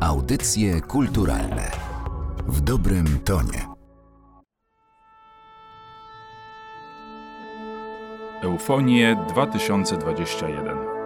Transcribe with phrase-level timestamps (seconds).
[0.00, 1.70] Audycje kulturalne
[2.48, 3.66] w dobrym tonie.
[8.42, 10.99] Eufonie 2021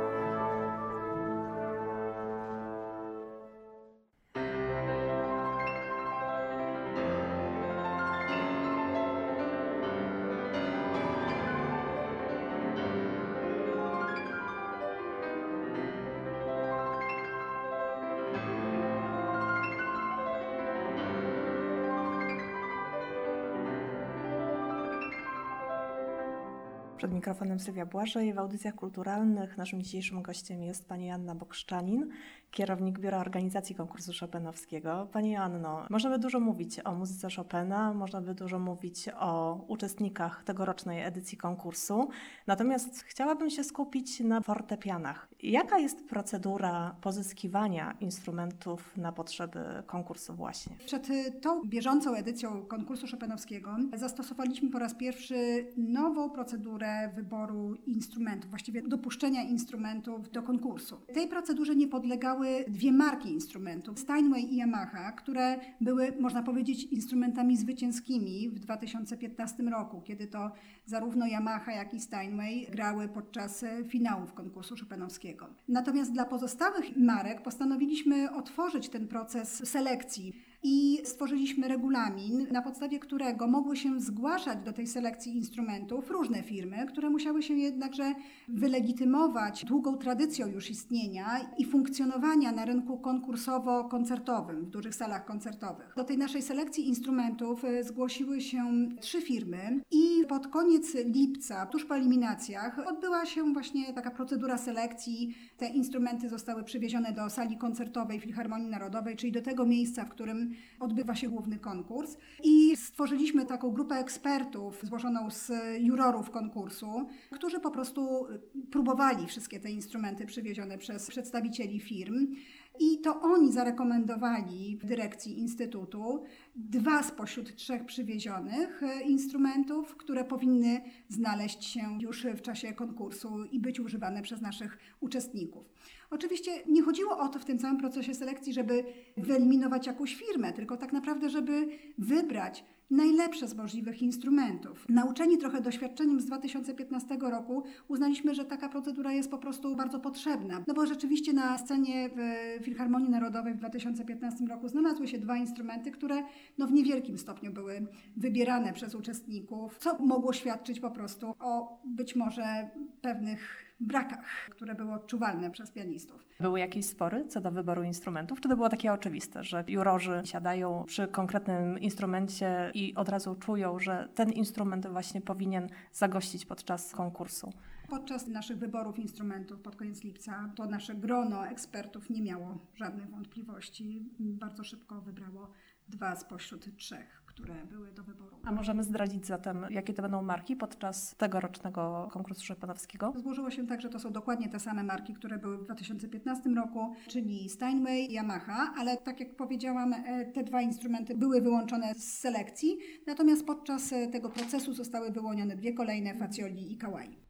[27.05, 28.35] Przed mikrofonem Sylwia Błażej.
[28.35, 32.11] W audycjach kulturalnych naszym dzisiejszym gościem jest pani Anna Bokszczanin,
[32.55, 35.09] kierownik Biura Organizacji Konkursu Chopinowskiego.
[35.13, 40.45] Pani Anno, można by dużo mówić o muzyce Chopina, można by dużo mówić o uczestnikach
[40.45, 42.09] tegorocznej edycji konkursu,
[42.47, 45.29] natomiast chciałabym się skupić na fortepianach.
[45.43, 50.77] Jaka jest procedura pozyskiwania instrumentów na potrzeby konkursu właśnie?
[50.87, 51.09] Przed
[51.41, 59.43] tą bieżącą edycją konkursu Chopinowskiego zastosowaliśmy po raz pierwszy nową procedurę wyboru instrumentów, właściwie dopuszczenia
[59.43, 60.97] instrumentów do konkursu.
[61.15, 67.57] Tej procedurze nie podlegały dwie marki instrumentów, Steinway i Yamaha, które były, można powiedzieć, instrumentami
[67.57, 70.51] zwycięskimi w 2015 roku, kiedy to
[70.87, 75.49] zarówno Yamaha, jak i Steinway grały podczas finałów konkursu Chopinowskiego.
[75.69, 83.47] Natomiast dla pozostałych marek postanowiliśmy otworzyć ten proces selekcji i stworzyliśmy regulamin, na podstawie którego
[83.47, 88.15] mogły się zgłaszać do tej selekcji instrumentów różne firmy, które musiały się jednakże
[88.49, 95.93] wylegitymować długą tradycją już istnienia i funkcjonowania na rynku konkursowo-koncertowym w dużych salach koncertowych.
[95.97, 101.85] Do tej naszej selekcji instrumentów e, zgłosiły się trzy firmy i pod koniec lipca, tuż
[101.85, 105.35] po eliminacjach, odbyła się właśnie taka procedura selekcji.
[105.57, 110.54] Te instrumenty zostały przywiezione do sali koncertowej Filharmonii Narodowej, czyli do tego miejsca, w którym
[110.81, 112.17] odbywa się główny konkurs.
[112.43, 118.27] I stworzyliśmy taką grupę ekspertów złożoną z jurorów konkursu, którzy po prostu
[118.71, 122.35] próbowali wszystkie te instrumenty przywiezione przez przedstawicieli firm.
[122.81, 126.23] I to oni zarekomendowali w dyrekcji Instytutu
[126.57, 133.61] dwa spośród trzech przywiezionych e, instrumentów, które powinny znaleźć się już w czasie konkursu i
[133.61, 135.74] być używane przez naszych uczestników.
[136.11, 138.85] Oczywiście nie chodziło o to w tym całym procesie selekcji, żeby
[139.17, 144.87] wyeliminować jakąś firmę, tylko tak naprawdę, żeby wybrać najlepsze z możliwych instrumentów.
[144.89, 150.65] Nauczeni trochę doświadczeniem z 2015 roku uznaliśmy, że taka procedura jest po prostu bardzo potrzebna.
[150.67, 152.19] No bo rzeczywiście na scenie w
[152.65, 156.23] Filharmonii Narodowej w 2015 roku znalazły się dwa instrumenty, które
[156.59, 162.17] no, w niewielkim stopniu były wybierane przez uczestników, co mogło świadczyć po prostu o być
[162.17, 162.71] może
[163.03, 166.27] pewnych brakach, które były odczuwalne przez pianistów.
[166.41, 168.41] Były jakieś spory co do wyboru instrumentów?
[168.41, 173.79] Czy to było takie oczywiste, że jurorzy siadają przy konkretnym instrumencie i od razu czują,
[173.79, 177.53] że ten instrument właśnie powinien zagościć podczas konkursu?
[177.89, 184.09] Podczas naszych wyborów instrumentów pod koniec lipca to nasze grono ekspertów nie miało żadnych wątpliwości.
[184.19, 185.51] Bardzo szybko wybrało
[185.89, 188.37] dwa spośród trzech które były do wyboru.
[188.45, 193.13] A możemy zdradzić zatem, jakie to będą marki podczas tegorocznego konkursu Szopenowskiego?
[193.17, 196.95] Złożyło się tak, że to są dokładnie te same marki, które były w 2015 roku,
[197.09, 202.79] czyli Steinway, Yamaha, ale tak jak powiedziałam, e, te dwa instrumenty były wyłączone z selekcji,
[203.07, 207.24] natomiast podczas e, tego procesu zostały wyłonione dwie kolejne, Facioli i Kawai.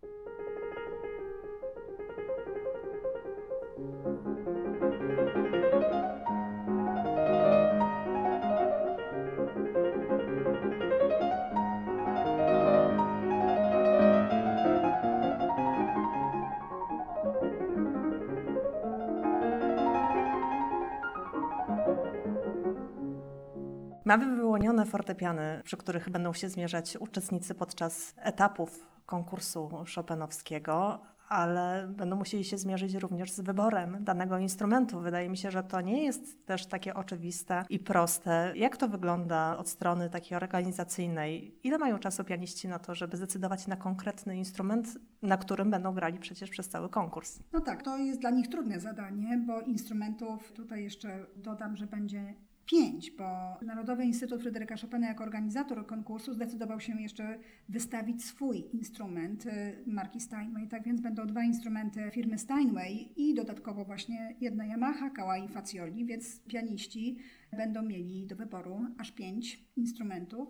[24.04, 32.16] Mamy wyłonione fortepiany, przy których będą się zmierzać uczestnicy podczas etapów konkursu Chopinowskiego, ale będą
[32.16, 35.00] musieli się zmierzyć również z wyborem danego instrumentu.
[35.00, 38.52] Wydaje mi się, że to nie jest też takie oczywiste i proste.
[38.56, 41.58] Jak to wygląda od strony takiej organizacyjnej?
[41.62, 46.18] Ile mają czasu pianiści na to, żeby zdecydować na konkretny instrument, na którym będą grali
[46.18, 47.38] przecież przez cały konkurs?
[47.52, 52.34] No tak, to jest dla nich trudne zadanie, bo instrumentów, tutaj jeszcze dodam, że będzie
[52.66, 53.24] pięć, bo
[53.62, 57.38] Narodowy Instytut Fryderyka Chopina jako organizator konkursu zdecydował się jeszcze
[57.68, 59.50] wystawić swój instrument y,
[59.86, 60.68] marki Steinway.
[60.68, 66.06] Tak więc będą dwa instrumenty firmy Steinway i dodatkowo właśnie jedna Yamaha, Kawai i Fazioli,
[66.06, 67.16] więc pianiści
[67.52, 70.48] będą mieli do wyboru aż pięć instrumentów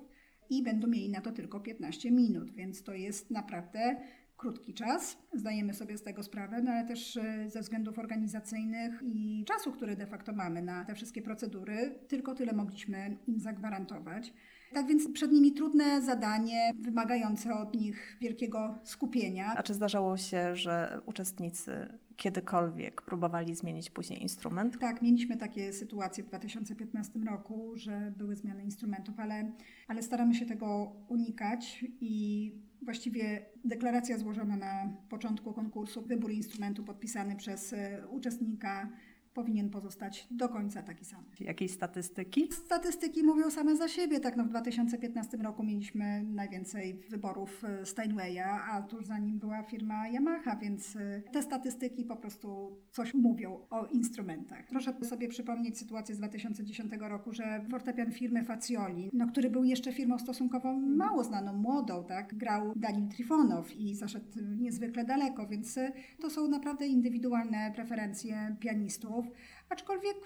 [0.51, 3.97] i będą mieli na to tylko 15 minut, więc to jest naprawdę
[4.45, 9.45] krótki czas, zdajemy sobie z tego sprawę, no ale też e, ze względów organizacyjnych i
[9.49, 14.33] czasu, który de facto mamy na te wszystkie procedury, tylko tyle mogliśmy im zagwarantować.
[14.73, 19.55] Tak więc przed nimi trudne zadanie, wymagające od nich wielkiego skupienia.
[19.57, 24.79] A czy zdarzało się, że uczestnicy kiedykolwiek próbowali zmienić później instrument?
[24.79, 29.53] Tak, mieliśmy takie sytuacje w 2015 roku, że były zmiany instrumentów, ale,
[29.89, 32.53] ale staramy się tego unikać i
[32.85, 38.89] właściwie deklaracja złożona na początku konkursu, wybór instrumentu podpisany przez e, uczestnika
[39.35, 41.25] powinien pozostać do końca taki sam.
[41.41, 42.49] Jakieś statystyki?
[42.53, 44.21] Statystyki mówią same za siebie.
[44.21, 49.63] Tak, no w 2015 roku mieliśmy najwięcej wyborów e, Steinwaya, a tuż za nim była
[49.63, 54.67] firma Yamaha, więc e, te statystyki po prostu coś mówią o instrumentach.
[54.69, 59.93] Proszę sobie przypomnieć sytuację z 2010 roku, że fortepian firmy Fazioli, no, który był jeszcze
[59.93, 64.27] firmą stosunkowo mało znaną, młodą, tak, grał Daniel Trifonow i zaszedł
[64.59, 69.24] niezwykle daleko, więc e, to są naprawdę indywidualne preferencje pianistów
[69.69, 70.17] aczkolwiek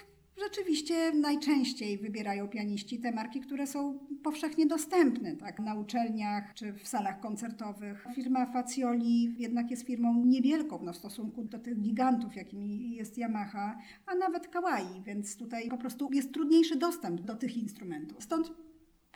[0.44, 6.88] rzeczywiście najczęściej wybierają pianiści te marki, które są powszechnie dostępne tak, na uczelniach czy w
[6.88, 8.06] salach koncertowych.
[8.14, 13.78] Firma Fazioli jednak jest firmą niewielką no, w stosunku do tych gigantów, jakimi jest Yamaha,
[14.06, 18.24] a nawet Kawai, więc tutaj po prostu jest trudniejszy dostęp do tych instrumentów.
[18.24, 18.52] Stąd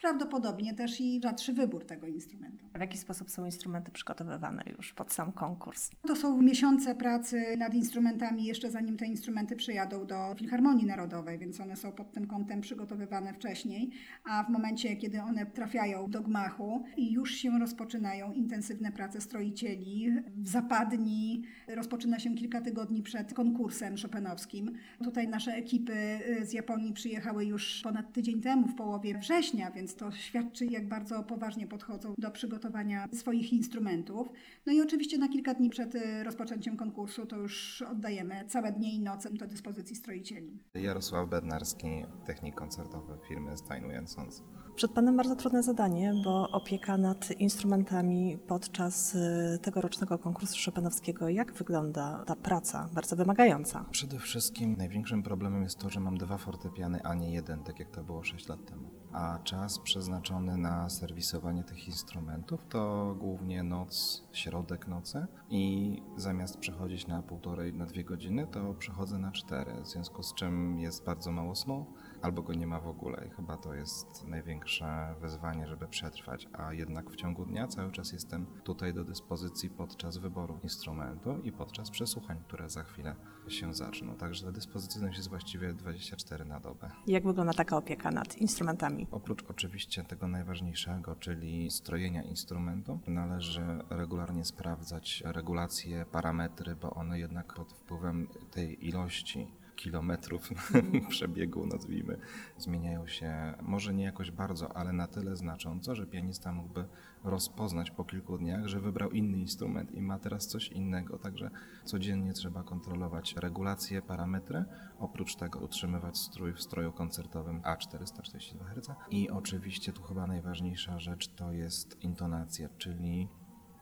[0.02, 2.66] prawdopodobnie też i rzadszy wybór tego instrumentu.
[2.74, 5.90] W jaki sposób są instrumenty przygotowywane już pod sam konkurs?
[6.06, 11.60] To są miesiące pracy nad instrumentami, jeszcze zanim te instrumenty przyjadą do Filharmonii Narodowej, więc
[11.60, 13.90] one są pod tym kątem przygotowywane wcześniej,
[14.24, 20.10] a w momencie, kiedy one trafiają do gmachu i już się rozpoczynają intensywne prace stroicieli,
[20.36, 24.72] w zapadni rozpoczyna się kilka tygodni przed konkursem szopenowskim.
[25.04, 25.92] Tutaj nasze ekipy
[26.40, 30.88] y, z Japonii przyjechały już ponad tydzień temu, w połowie września, więc to świadczy, jak
[30.88, 34.28] bardzo poważnie podchodzą do przygotowania swoich instrumentów.
[34.66, 38.94] No i oczywiście na kilka dni przed y, rozpoczęciem konkursu to już oddajemy całe dnie
[38.94, 40.58] i noce do dyspozycji stroicieli.
[40.74, 44.42] Jarosław Bednarski, technik koncertowy firmy Steinway Sons.
[44.76, 51.28] Przed Panem bardzo trudne zadanie, bo opieka nad instrumentami podczas y, tegorocznego konkursu Chopinowskiego.
[51.28, 53.84] Jak wygląda ta praca, bardzo wymagająca?
[53.90, 57.90] Przede wszystkim największym problemem jest to, że mam dwa fortepiany, a nie jeden, tak jak
[57.90, 58.90] to było 6 lat temu.
[59.12, 67.06] A czas przeznaczony na serwisowanie tych instrumentów to głównie noc, środek nocy i zamiast przechodzić
[67.06, 71.32] na półtorej, na dwie godziny, to przechodzę na cztery, w związku z czym jest bardzo
[71.32, 71.86] mało snu
[72.22, 76.72] albo go nie ma w ogóle i chyba to jest największe wyzwanie, żeby przetrwać, a
[76.72, 81.90] jednak w ciągu dnia cały czas jestem tutaj do dyspozycji podczas wyboru instrumentu i podczas
[81.90, 83.14] przesłuchań, które za chwilę
[83.48, 84.16] się zaczną.
[84.16, 86.90] Także ta dyspozycyjność jest właściwie 24 na dobę.
[87.06, 89.06] Jak wygląda taka opieka nad instrumentami?
[89.10, 97.54] Oprócz oczywiście tego najważniejszego, czyli strojenia instrumentu, należy regularnie sprawdzać regulacje, parametry, bo one jednak
[97.54, 100.50] pod wpływem tej ilości kilometrów
[101.08, 102.18] przebiegu, nazwijmy,
[102.58, 106.84] zmieniają się może nie jakoś bardzo, ale na tyle znacząco, że pianista mógłby
[107.24, 111.18] rozpoznać po kilku dniach, że wybrał inny instrument i ma teraz coś innego.
[111.18, 111.50] Także
[111.84, 114.64] codziennie trzeba kontrolować regulacje, parametry,
[114.98, 118.90] oprócz tego utrzymywać strój w stroju koncertowym A442 Hz.
[119.10, 123.28] I oczywiście tu chyba najważniejsza rzecz to jest intonacja, czyli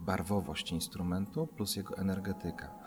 [0.00, 2.79] barwowość instrumentu plus jego energetyka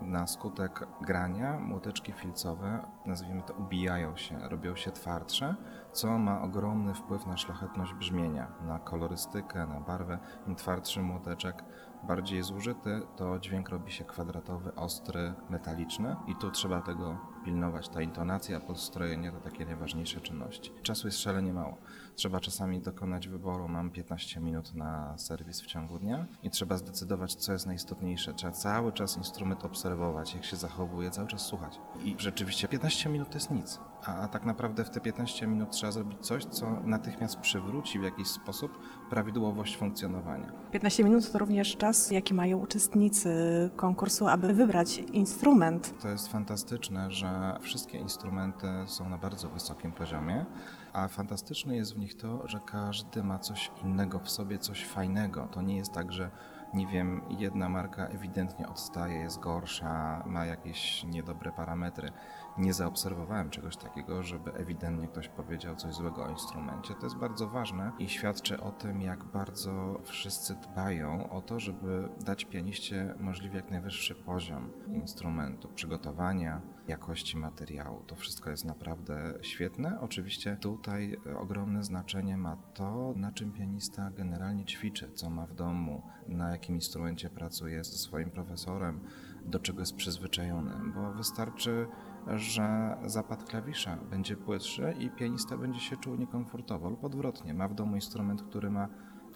[0.00, 5.54] na skutek grania młoteczki filcowe, nazwijmy to, ubijają się, robią się twardsze,
[5.92, 10.18] co ma ogromny wpływ na szlachetność brzmienia, na kolorystykę, na barwę.
[10.46, 11.64] Im twardszy młoteczek,
[12.02, 17.88] bardziej zużyty, to dźwięk robi się kwadratowy, ostry, metaliczny i tu trzeba tego pilnować.
[17.88, 20.72] Ta intonacja, podstrojenie to takie najważniejsze czynności.
[20.82, 21.76] Czasu jest szalenie mało.
[22.14, 23.68] Trzeba czasami dokonać wyboru.
[23.68, 28.34] Mam 15 minut na serwis w ciągu dnia i trzeba zdecydować, co jest najistotniejsze.
[28.34, 31.80] Trzeba cały czas instrument obserwować, jak się zachowuje, cały czas słuchać.
[32.04, 33.80] I rzeczywiście 15 minut to jest nic.
[34.06, 38.28] A, tak naprawdę w te 15 minut trzeba zrobić coś, co natychmiast przywróci w jakiś
[38.28, 38.78] sposób
[39.10, 40.52] prawidłowość funkcjonowania.
[40.72, 43.30] 15 minut to również czas, jaki mają uczestnicy
[43.76, 45.94] konkursu, aby wybrać instrument.
[46.02, 50.46] To jest fantastyczne, że wszystkie instrumenty są na bardzo wysokim poziomie,
[50.92, 55.48] a fantastyczne jest w nich to, że każdy ma coś innego w sobie, coś fajnego.
[55.52, 56.30] To nie jest tak, że
[56.74, 62.12] nie wiem, jedna marka ewidentnie odstaje, jest gorsza, ma jakieś niedobre parametry
[62.60, 66.94] nie zaobserwowałem czegoś takiego, żeby ewidentnie ktoś powiedział coś złego o instrumencie.
[66.94, 72.08] To jest bardzo ważne i świadczy o tym, jak bardzo wszyscy dbają o to, żeby
[72.24, 78.02] dać pianiście możliwie jak najwyższy poziom instrumentu, przygotowania, jakości materiału.
[78.06, 80.00] To wszystko jest naprawdę świetne.
[80.00, 86.02] Oczywiście tutaj ogromne znaczenie ma to, na czym pianista generalnie ćwiczy, co ma w domu,
[86.28, 89.00] na jakim instrumencie pracuje ze swoim profesorem,
[89.44, 91.86] do czego jest przyzwyczajony, bo wystarczy
[92.26, 97.54] że zapad klawisza będzie płytszy i pianista będzie się czuł niekomfortowo lub odwrotnie.
[97.54, 98.88] Ma w domu instrument, który ma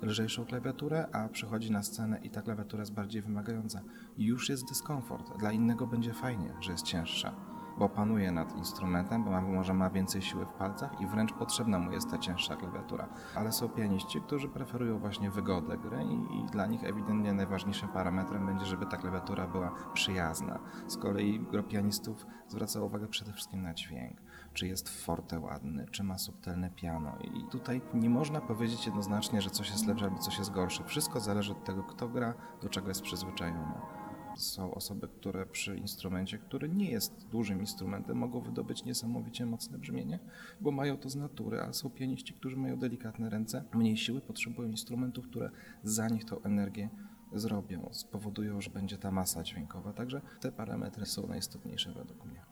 [0.03, 3.81] lżejszą klawiaturę, a przychodzi na scenę i ta klawiatura jest bardziej wymagająca.
[4.19, 5.39] Już jest dyskomfort.
[5.39, 10.23] Dla innego będzie fajnie, że jest cięższa bo panuje nad instrumentem, bo może ma więcej
[10.23, 13.09] siły w palcach i wręcz potrzebna mu jest ta cięższa klawiatura.
[13.35, 18.47] Ale są pianiści, którzy preferują właśnie wygodę gry i, i dla nich ewidentnie najważniejszym parametrem
[18.47, 20.59] będzie, żeby ta klawiatura była przyjazna.
[20.87, 24.21] Z kolei gro pianistów zwraca uwagę przede wszystkim na dźwięk.
[24.53, 27.17] Czy jest forte ładny, czy ma subtelne piano.
[27.21, 30.85] I tutaj nie można powiedzieć jednoznacznie, że coś jest lepsze albo coś jest gorsze.
[30.85, 33.75] Wszystko zależy od tego, kto gra, do czego jest przyzwyczajony.
[34.37, 40.19] Są osoby, które przy instrumencie, który nie jest dużym instrumentem, mogą wydobyć niesamowicie mocne brzmienie,
[40.61, 44.69] bo mają to z natury, a są pianiści, którzy mają delikatne ręce, mniej siły, potrzebują
[44.69, 45.51] instrumentów, które
[45.83, 46.89] za nich tą energię
[47.33, 49.93] zrobią, spowodują, że będzie ta masa dźwiękowa.
[49.93, 52.45] Także te parametry są najistotniejsze według mnie.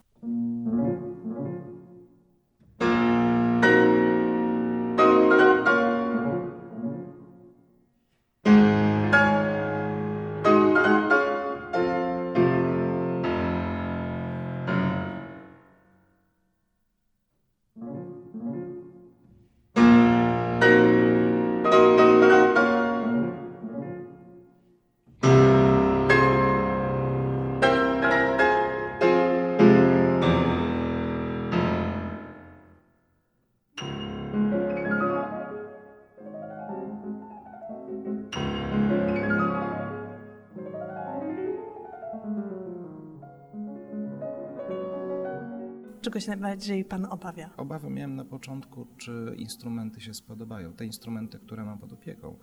[46.13, 47.51] Czego się najbardziej Pan obawia?
[47.57, 50.73] Obawy miałem na początku, czy instrumenty się spodobają.
[50.73, 52.39] Te instrumenty, które mam pod opieką.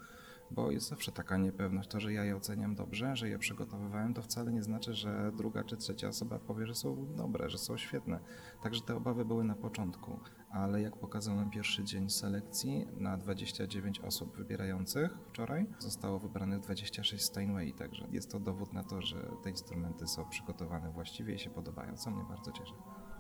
[0.52, 1.90] Bo jest zawsze taka niepewność.
[1.90, 5.64] To, że ja je oceniam dobrze, że je przygotowywałem, to wcale nie znaczy, że druga
[5.64, 8.20] czy trzecia osoba powie, że są dobre, że są świetne.
[8.64, 10.20] Także te obawy były na początku.
[10.52, 17.24] Ale jak pokazał nam pierwszy dzień selekcji, na 29 osób wybierających wczoraj zostało wybranych 26
[17.24, 17.74] Steinway.
[17.74, 21.98] Także jest to dowód na to, że te instrumenty są przygotowane właściwie i się podobają,
[21.98, 22.74] co mnie bardzo cieszy.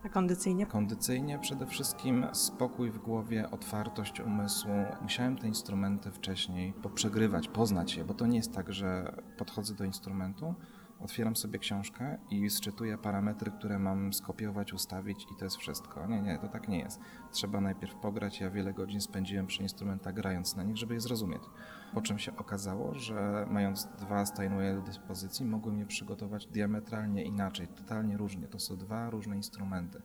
[0.03, 0.65] A kondycyjnie?
[0.65, 4.72] Kondycyjnie przede wszystkim spokój w głowie, otwartość umysłu.
[5.01, 9.84] Musiałem te instrumenty wcześniej poprzegrywać, poznać je, bo to nie jest tak, że podchodzę do
[9.84, 10.56] instrumentu,
[11.00, 16.08] otwieram sobie książkę i sczytuję parametry, które mam skopiować, ustawić i to jest wszystko.
[16.08, 17.00] Nie, nie, to tak nie jest.
[17.32, 18.39] Trzeba najpierw pograć.
[18.39, 21.41] Ja wiele godzin spędziłem przy instrumentach grając na nich, żeby je zrozumieć.
[21.93, 27.67] Po czym się okazało, że mając dwa Steinwaye do dyspozycji, mogłem je przygotować diametralnie inaczej,
[27.67, 28.48] totalnie różnie.
[28.48, 30.01] To są dwa różne instrumenty.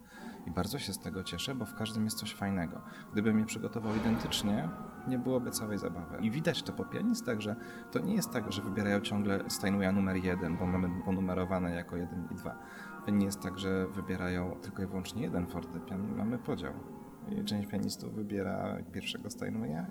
[0.46, 2.80] I bardzo się z tego cieszę, bo w każdym jest coś fajnego.
[3.12, 4.68] Gdybym je przygotował identycznie,
[5.08, 6.18] nie byłoby całej zabawy.
[6.20, 7.56] I widać to po pianistach, że
[7.92, 12.28] to nie jest tak, że wybierają ciągle Steinwaya numer jeden, bo mamy ponumerowane jako jeden
[12.30, 12.58] i dwa.
[13.12, 16.16] Nie jest tak, że wybierają tylko i wyłącznie jeden fortepian.
[16.16, 16.72] Mamy podział.
[17.28, 19.86] I część pianistów wybiera pierwszego Steinwaya,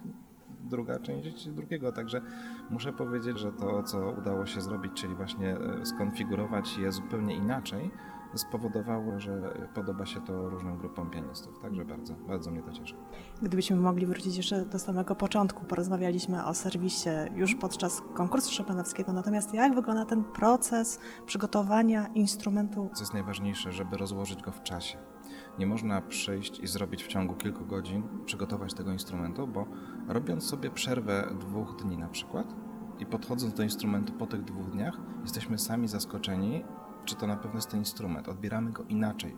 [0.64, 1.92] druga część drugiego.
[1.92, 2.22] Także
[2.70, 7.92] muszę powiedzieć, że to, co udało się zrobić, czyli właśnie e, skonfigurować je zupełnie inaczej,
[8.36, 11.60] spowodowało, że podoba się to różnym grupom pianistów.
[11.60, 12.96] Także bardzo, bardzo mnie to cieszy.
[13.42, 19.54] Gdybyśmy mogli wrócić jeszcze do samego początku, porozmawialiśmy o serwisie już podczas konkursu Chopinowskiego, natomiast
[19.54, 22.90] jak wygląda ten proces przygotowania instrumentu?
[22.94, 25.13] Co jest najważniejsze, żeby rozłożyć go w czasie.
[25.60, 29.66] Nie można przyjść i zrobić w ciągu kilku godzin, przygotować tego instrumentu, bo
[30.08, 32.56] robiąc sobie przerwę dwóch dni na przykład
[33.00, 36.64] i podchodząc do instrumentu po tych dwóch dniach, jesteśmy sami zaskoczeni,
[37.06, 38.30] czy to na pewno jest ten instrument.
[38.30, 39.36] Odbieramy go inaczej.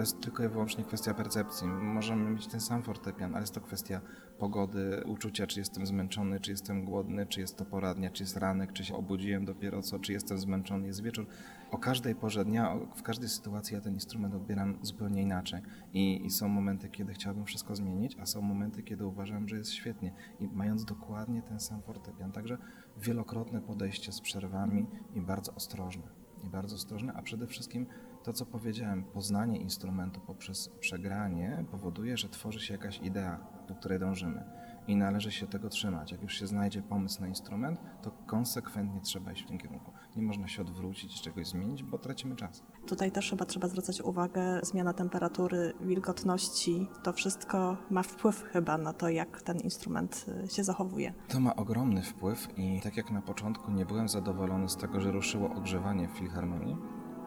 [0.00, 1.68] To jest tylko i wyłącznie kwestia percepcji.
[1.68, 4.00] Możemy mieć ten sam fortepian, ale jest to kwestia
[4.38, 8.72] pogody, uczucia, czy jestem zmęczony, czy jestem głodny, czy jest to poradnia, czy jest ranek,
[8.72, 11.26] czy się obudziłem dopiero co, czy jestem zmęczony, jest wieczór.
[11.70, 15.60] O każdej porze dnia, w każdej sytuacji ja ten instrument odbieram zupełnie inaczej.
[15.92, 19.72] I, I, są momenty, kiedy chciałbym wszystko zmienić, a są momenty, kiedy uważam, że jest
[19.72, 20.12] świetnie.
[20.40, 22.32] I mając dokładnie ten sam fortepian.
[22.32, 22.58] Także
[22.96, 26.20] wielokrotne podejście z przerwami i bardzo ostrożne.
[26.44, 27.86] I bardzo ostrożne, a przede wszystkim
[28.24, 33.98] to, co powiedziałem, poznanie instrumentu poprzez przegranie powoduje, że tworzy się jakaś idea, do której
[33.98, 34.44] dążymy.
[34.88, 36.12] I należy się tego trzymać.
[36.12, 39.92] Jak już się znajdzie pomysł na instrument, to konsekwentnie trzeba iść w tym kierunku.
[40.16, 42.62] Nie można się odwrócić, czegoś zmienić, bo tracimy czas.
[42.86, 48.92] Tutaj też chyba trzeba zwracać uwagę, zmiana temperatury, wilgotności, to wszystko ma wpływ chyba na
[48.92, 51.14] to, jak ten instrument y, się zachowuje.
[51.28, 55.12] To ma ogromny wpływ i tak jak na początku nie byłem zadowolony z tego, że
[55.12, 56.76] ruszyło ogrzewanie w filharmonii,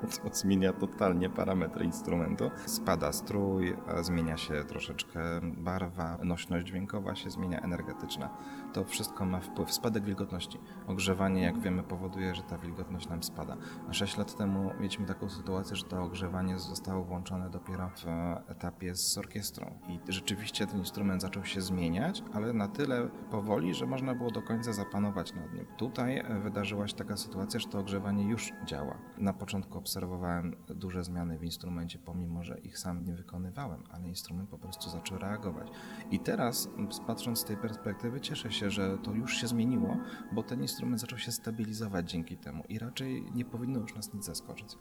[0.24, 2.52] to zmienia totalnie parametry instrumentu.
[2.66, 8.30] Spada strój, zmienia się troszeczkę barwa, nośność dźwiękowa się zmienia, energetyczna.
[8.74, 9.74] To wszystko ma wpływ.
[9.74, 10.60] Spadek wilgotności.
[10.88, 13.58] Ogrzewanie, jak wiemy, powoduje, że ta wilgotność nam spada.
[13.92, 18.06] 6 lat temu mieliśmy taką sytuację, że to ogrzewanie zostało włączone dopiero w
[18.52, 19.80] etapie z orkiestrą.
[19.88, 24.42] I rzeczywiście ten instrument zaczął się zmieniać, ale na tyle powoli, że można było do
[24.42, 25.66] końca zapanować nad nim.
[25.78, 28.98] Tutaj wydarzyła się taka sytuacja, że to ogrzewanie już działa.
[29.24, 34.50] Na początku obserwowałem duże zmiany w instrumencie, pomimo że ich sam nie wykonywałem, ale instrument
[34.50, 35.68] po prostu zaczął reagować.
[36.12, 36.70] I teraz,
[37.08, 39.98] patrząc z tej perspektywy, cieszę się, że to już się zmieniło,
[40.32, 44.26] bo ten instrument zaczął się stabilizować dzięki temu i raczej nie powinno już nas nic
[44.26, 44.78] zaskoczyć.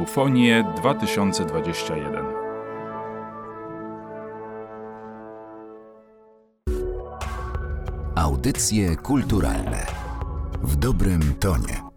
[0.00, 2.24] Eufonie 2021
[8.14, 9.86] Audycje kulturalne
[10.62, 11.89] w dobrym tonie.